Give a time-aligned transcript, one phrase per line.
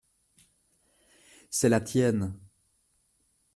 [1.51, 2.33] C’est la tienne.